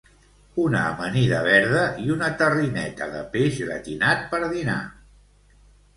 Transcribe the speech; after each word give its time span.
Una 0.61 0.79
amanida 0.93 1.41
verda 1.47 1.83
i 2.05 2.09
una 2.15 2.29
tarrineta 2.41 3.11
de 3.15 3.23
peix 3.37 3.63
gratinat 3.67 4.29
per 4.33 4.43
dinar 4.57 4.83